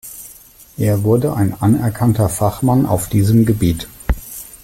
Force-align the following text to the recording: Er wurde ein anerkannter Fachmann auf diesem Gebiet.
Er 0.79 1.03
wurde 1.03 1.35
ein 1.35 1.53
anerkannter 1.61 2.27
Fachmann 2.27 2.87
auf 2.87 3.07
diesem 3.07 3.45
Gebiet. 3.45 3.87